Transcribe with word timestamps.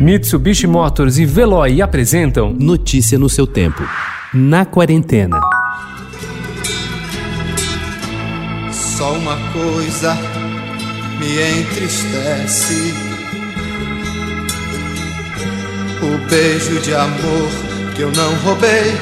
Mitsubishi 0.00 0.66
Motors 0.66 1.18
e 1.18 1.26
Veloy 1.26 1.82
apresentam 1.82 2.54
Notícia 2.54 3.18
no 3.18 3.28
seu 3.28 3.46
tempo. 3.46 3.82
Na 4.32 4.64
quarentena. 4.64 5.38
Só 8.72 9.12
uma 9.12 9.36
coisa 9.52 10.16
me 11.18 11.60
entristece. 11.60 12.94
O 16.02 16.30
beijo 16.30 16.80
de 16.80 16.94
amor 16.94 17.50
que 17.94 18.00
eu 18.00 18.10
não 18.12 18.34
roubei. 18.36 18.96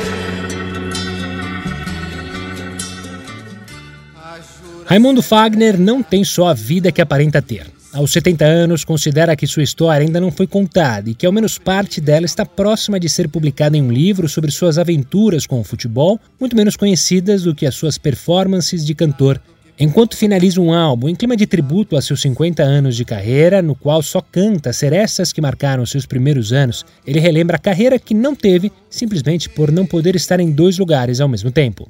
Raimundo 4.85 5.23
Fagner 5.23 5.79
não 5.79 6.03
tem 6.03 6.25
só 6.25 6.49
a 6.49 6.55
vida 6.55 6.91
que 6.91 7.01
aparenta 7.01 7.41
ter. 7.41 7.78
Aos 7.93 8.13
70 8.13 8.45
anos, 8.45 8.85
considera 8.85 9.35
que 9.35 9.47
sua 9.47 9.63
história 9.63 10.07
ainda 10.07 10.21
não 10.21 10.31
foi 10.31 10.47
contada 10.47 11.09
e 11.09 11.15
que 11.15 11.25
ao 11.25 11.33
menos 11.33 11.59
parte 11.59 12.03
dela 12.03 12.27
está 12.27 12.45
próxima 12.45 13.01
de 13.01 13.09
ser 13.09 13.29
publicada 13.29 13.79
em 13.79 13.83
um 13.83 13.91
livro 13.91 14.29
sobre 14.29 14.51
suas 14.51 14.77
aventuras 14.77 15.47
com 15.47 15.59
o 15.59 15.65
futebol, 15.65 16.21
muito 16.39 16.55
menos 16.55 16.77
conhecidas 16.77 17.45
do 17.45 17.55
que 17.55 17.65
as 17.65 17.75
suas 17.75 17.97
performances 17.97 18.85
de 18.85 18.95
cantor. 18.95 19.41
Enquanto 19.81 20.17
finaliza 20.17 20.61
um 20.61 20.73
álbum 20.73 21.09
em 21.09 21.15
clima 21.15 21.37
de 21.37 21.47
tributo 21.47 21.97
a 21.97 22.03
seus 22.03 22.21
50 22.21 22.63
anos 22.63 22.95
de 22.95 23.05
carreira, 23.05 23.63
no 23.63 23.75
qual 23.75 24.03
só 24.03 24.21
canta 24.21 24.73
serestas 24.73 25.33
que 25.33 25.41
marcaram 25.41 25.87
seus 25.87 26.05
primeiros 26.05 26.53
anos, 26.53 26.85
ele 27.07 27.21
relembra 27.21 27.57
a 27.57 27.61
carreira 27.61 27.99
que 27.99 28.13
não 28.13 28.35
teve 28.35 28.71
simplesmente 28.91 29.49
por 29.49 29.71
não 29.71 29.87
poder 29.87 30.15
estar 30.15 30.41
em 30.41 30.51
dois 30.51 30.77
lugares 30.79 31.21
ao 31.21 31.29
mesmo 31.29 31.51
tempo. 31.51 31.89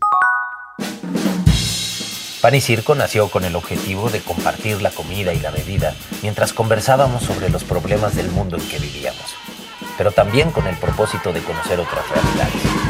Pan 2.41 2.55
y 2.55 2.61
Circo 2.61 2.95
nació 2.95 3.29
con 3.29 3.45
el 3.45 3.57
objetivo 3.57 4.11
de 4.11 4.21
compartir 4.21 4.81
la 4.81 4.91
comida 4.91 5.35
y 5.35 5.41
la 5.41 5.51
bebida 5.51 5.95
mientras 6.23 6.53
conversábamos 6.53 7.25
sobre 7.25 7.51
los 7.51 7.65
problemas 7.65 8.15
del 8.15 8.31
mundo 8.31 8.57
en 8.57 8.69
que 8.69 8.79
vivíamos, 8.79 9.35
pero 9.97 10.13
también 10.13 10.53
con 10.53 10.69
el 10.69 10.77
propósito 10.77 11.33
de 11.33 11.43
conocer 11.43 11.81
otras 11.81 12.09
realidades. 12.09 12.88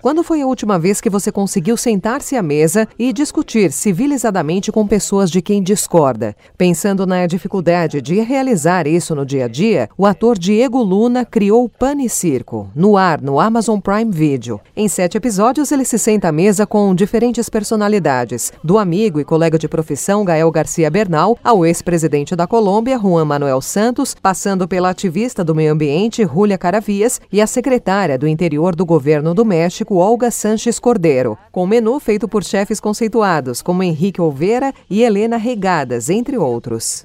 Quando 0.00 0.22
foi 0.22 0.40
a 0.40 0.46
última 0.46 0.78
vez 0.78 1.00
que 1.00 1.10
você 1.10 1.32
conseguiu 1.32 1.76
sentar-se 1.76 2.36
à 2.36 2.42
mesa 2.42 2.88
e 2.98 3.12
discutir 3.12 3.72
civilizadamente 3.72 4.70
com 4.70 4.86
pessoas 4.86 5.30
de 5.30 5.42
quem 5.42 5.62
discorda? 5.62 6.36
Pensando 6.56 7.06
na 7.06 7.26
dificuldade 7.26 8.00
de 8.00 8.20
realizar 8.20 8.86
isso 8.86 9.14
no 9.14 9.26
dia 9.26 9.46
a 9.46 9.48
dia, 9.48 9.88
o 9.96 10.06
ator 10.06 10.38
Diego 10.38 10.82
Luna 10.82 11.24
criou 11.24 11.68
Pane 11.68 12.08
Circo, 12.08 12.70
no 12.74 12.96
ar 12.96 13.20
no 13.20 13.40
Amazon 13.40 13.80
Prime 13.80 14.10
Video. 14.10 14.60
Em 14.76 14.88
sete 14.88 15.16
episódios, 15.16 15.72
ele 15.72 15.84
se 15.84 15.98
senta 15.98 16.28
à 16.28 16.32
mesa 16.32 16.66
com 16.66 16.94
diferentes 16.94 17.48
personalidades, 17.48 18.52
do 18.62 18.78
amigo 18.78 19.20
e 19.20 19.24
colega 19.24 19.58
de 19.58 19.68
profissão 19.68 20.24
Gael 20.24 20.50
Garcia 20.50 20.90
Bernal 20.90 21.36
ao 21.42 21.66
ex-presidente 21.66 22.36
da 22.36 22.46
Colômbia, 22.46 22.98
Juan 22.98 23.24
Manuel 23.24 23.60
Santos, 23.60 24.14
passando 24.14 24.66
pela 24.68 24.90
ativista 24.90 25.44
do 25.44 25.54
meio 25.54 25.72
ambiente, 25.72 26.24
Júlia 26.24 26.58
Caravias, 26.58 27.20
e 27.32 27.40
a 27.40 27.46
secretária 27.46 28.18
do 28.18 28.26
interior 28.26 28.74
do 28.74 28.86
governo 28.86 29.27
do 29.34 29.44
México, 29.44 29.96
Olga 29.96 30.30
Sanches 30.30 30.78
Cordeiro, 30.78 31.36
com 31.52 31.66
menu 31.66 31.98
feito 32.00 32.28
por 32.28 32.44
chefes 32.44 32.80
conceituados 32.80 33.60
como 33.62 33.82
Henrique 33.82 34.20
Olveira 34.20 34.72
e 34.88 35.02
Helena 35.02 35.36
Regadas, 35.36 36.08
entre 36.08 36.38
outros. 36.38 37.04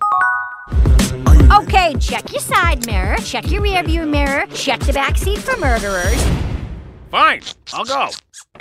Okay, 1.62 1.96
check 2.00 2.32
your 2.32 2.42
side 2.42 2.86
mirror, 2.86 3.18
check 3.22 3.52
your 3.52 3.62
rearview 3.62 4.06
mirror, 4.06 4.48
check 4.54 4.80
the 4.86 4.94
back 4.94 5.18
seat 5.18 5.40
for 5.40 5.58
murderers. 5.58 6.22
Fine, 7.12 7.42
I'll 7.74 7.86
go. 7.86 8.10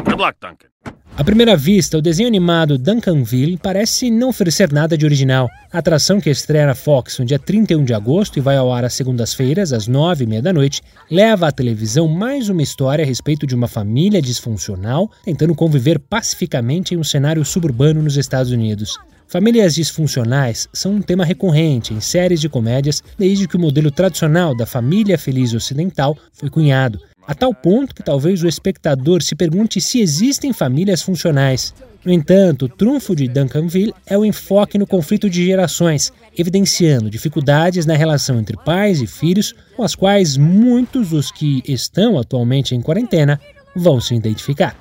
Good 0.04 0.18
luck, 0.18 0.36
Duncan. 0.40 0.71
À 1.14 1.22
primeira 1.22 1.54
vista, 1.54 1.98
o 1.98 2.02
desenho 2.02 2.26
animado 2.26 2.78
Duncanville 2.78 3.58
parece 3.58 4.10
não 4.10 4.30
oferecer 4.30 4.72
nada 4.72 4.96
de 4.96 5.04
original. 5.04 5.46
A 5.70 5.78
atração 5.78 6.18
que 6.18 6.30
estreia 6.30 6.66
na 6.66 6.74
Fox 6.74 7.18
no 7.18 7.26
dia 7.26 7.38
31 7.38 7.84
de 7.84 7.92
agosto 7.92 8.38
e 8.38 8.40
vai 8.40 8.56
ao 8.56 8.72
ar 8.72 8.82
às 8.82 8.94
segundas-feiras, 8.94 9.74
às 9.74 9.86
nove 9.86 10.24
e 10.24 10.26
meia 10.26 10.40
da 10.40 10.54
noite, 10.54 10.80
leva 11.10 11.48
à 11.48 11.52
televisão 11.52 12.08
mais 12.08 12.48
uma 12.48 12.62
história 12.62 13.04
a 13.04 13.06
respeito 13.06 13.46
de 13.46 13.54
uma 13.54 13.68
família 13.68 14.22
disfuncional 14.22 15.10
tentando 15.22 15.54
conviver 15.54 15.98
pacificamente 15.98 16.94
em 16.94 16.96
um 16.96 17.04
cenário 17.04 17.44
suburbano 17.44 18.02
nos 18.02 18.16
Estados 18.16 18.50
Unidos. 18.50 18.96
Famílias 19.28 19.74
disfuncionais 19.74 20.66
são 20.72 20.92
um 20.92 21.02
tema 21.02 21.26
recorrente 21.26 21.92
em 21.92 22.00
séries 22.00 22.40
de 22.40 22.48
comédias 22.48 23.02
desde 23.18 23.46
que 23.46 23.56
o 23.56 23.60
modelo 23.60 23.90
tradicional 23.90 24.56
da 24.56 24.64
família 24.64 25.18
feliz 25.18 25.52
ocidental 25.52 26.16
foi 26.32 26.48
cunhado 26.48 26.98
a 27.26 27.34
tal 27.34 27.54
ponto 27.54 27.94
que 27.94 28.02
talvez 28.02 28.42
o 28.42 28.48
espectador 28.48 29.22
se 29.22 29.34
pergunte 29.34 29.80
se 29.80 30.00
existem 30.00 30.52
famílias 30.52 31.02
funcionais. 31.02 31.74
No 32.04 32.12
entanto, 32.12 32.64
o 32.64 32.68
trunfo 32.68 33.14
de 33.14 33.28
Duncanville 33.28 33.94
é 34.04 34.18
o 34.18 34.24
enfoque 34.24 34.76
no 34.76 34.86
conflito 34.86 35.30
de 35.30 35.46
gerações, 35.46 36.12
evidenciando 36.36 37.08
dificuldades 37.08 37.86
na 37.86 37.94
relação 37.94 38.40
entre 38.40 38.56
pais 38.56 39.00
e 39.00 39.06
filhos, 39.06 39.54
com 39.76 39.84
as 39.84 39.94
quais 39.94 40.36
muitos 40.36 41.10
dos 41.10 41.30
que 41.30 41.62
estão 41.66 42.18
atualmente 42.18 42.74
em 42.74 42.82
quarentena 42.82 43.40
vão 43.74 44.00
se 44.00 44.14
identificar. 44.14 44.76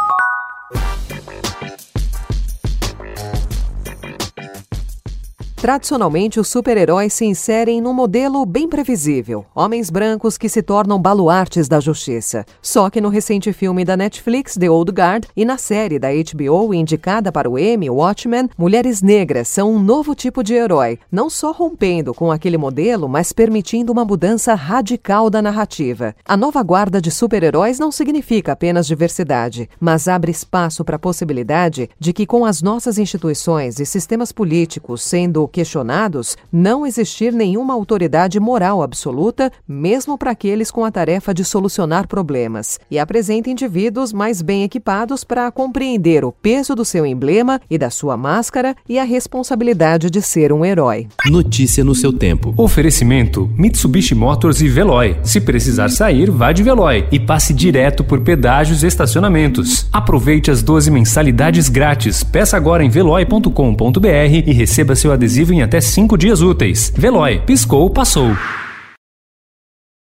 Tradicionalmente, 5.61 6.39
os 6.39 6.47
super-heróis 6.47 7.13
se 7.13 7.23
inserem 7.23 7.79
num 7.81 7.93
modelo 7.93 8.43
bem 8.47 8.67
previsível: 8.67 9.45
homens 9.53 9.91
brancos 9.91 10.35
que 10.35 10.49
se 10.49 10.63
tornam 10.63 10.99
baluartes 10.99 11.67
da 11.67 11.79
justiça. 11.79 12.43
Só 12.63 12.89
que 12.89 12.99
no 12.99 13.09
recente 13.09 13.53
filme 13.53 13.85
da 13.85 13.95
Netflix, 13.95 14.55
The 14.55 14.71
Old 14.71 14.91
Guard, 14.91 15.25
e 15.37 15.45
na 15.45 15.59
série 15.59 15.99
da 15.99 16.07
HBO 16.09 16.73
indicada 16.73 17.31
para 17.31 17.47
o 17.47 17.59
Emmy, 17.59 17.91
Watchmen, 17.91 18.49
mulheres 18.57 19.03
negras 19.03 19.49
são 19.49 19.71
um 19.71 19.79
novo 19.79 20.15
tipo 20.15 20.43
de 20.43 20.55
herói, 20.55 20.97
não 21.11 21.29
só 21.29 21.51
rompendo 21.51 22.11
com 22.11 22.31
aquele 22.31 22.57
modelo, 22.57 23.07
mas 23.07 23.31
permitindo 23.31 23.91
uma 23.91 24.03
mudança 24.03 24.55
radical 24.55 25.29
da 25.29 25.43
narrativa. 25.43 26.15
A 26.25 26.35
nova 26.35 26.63
guarda 26.63 26.99
de 26.99 27.11
super-heróis 27.11 27.77
não 27.77 27.91
significa 27.91 28.53
apenas 28.53 28.87
diversidade, 28.87 29.69
mas 29.79 30.07
abre 30.07 30.31
espaço 30.31 30.83
para 30.83 30.95
a 30.95 30.99
possibilidade 30.99 31.87
de 31.99 32.13
que, 32.13 32.25
com 32.25 32.45
as 32.45 32.63
nossas 32.63 32.97
instituições 32.97 33.79
e 33.79 33.85
sistemas 33.85 34.31
políticos 34.31 35.03
sendo 35.03 35.50
questionados, 35.51 36.37
não 36.51 36.85
existir 36.85 37.33
nenhuma 37.33 37.73
autoridade 37.73 38.39
moral 38.39 38.81
absoluta, 38.81 39.51
mesmo 39.67 40.17
para 40.17 40.31
aqueles 40.31 40.71
com 40.71 40.83
a 40.83 40.91
tarefa 40.91 41.33
de 41.33 41.43
solucionar 41.45 42.07
problemas, 42.07 42.79
e 42.89 42.97
apresenta 42.97 43.49
indivíduos 43.49 44.11
mais 44.13 44.41
bem 44.41 44.63
equipados 44.63 45.23
para 45.23 45.51
compreender 45.51 46.25
o 46.25 46.31
peso 46.31 46.73
do 46.73 46.85
seu 46.85 47.05
emblema 47.05 47.61
e 47.69 47.77
da 47.77 47.89
sua 47.89 48.17
máscara 48.17 48.75
e 48.87 48.97
a 48.97 49.03
responsabilidade 49.03 50.09
de 50.09 50.21
ser 50.21 50.51
um 50.53 50.65
herói. 50.65 51.07
Notícia 51.29 51.83
no 51.83 51.93
seu 51.93 52.13
tempo. 52.13 52.53
Oferecimento: 52.57 53.49
Mitsubishi 53.57 54.15
Motors 54.15 54.61
e 54.61 54.67
Veloy. 54.67 55.17
Se 55.23 55.41
precisar 55.41 55.89
sair, 55.89 56.31
vá 56.31 56.51
de 56.51 56.63
Veloy 56.63 57.07
e 57.11 57.19
passe 57.19 57.53
direto 57.53 58.03
por 58.03 58.21
pedágios 58.21 58.83
e 58.83 58.87
estacionamentos. 58.87 59.87
Aproveite 59.91 60.49
as 60.49 60.63
12 60.63 60.89
mensalidades 60.91 61.69
grátis. 61.69 62.23
Peça 62.23 62.55
agora 62.57 62.83
em 62.83 62.89
veloy.com.br 62.89 64.07
e 64.45 64.53
receba 64.53 64.95
seu 64.95 65.11
adesivo 65.41 65.53
em 65.53 65.61
até 65.61 65.81
5 65.81 66.17
dias 66.17 66.41
úteis. 66.41 66.93
Veloy, 66.95 67.39
piscou, 67.45 67.89
passou. 67.89 68.35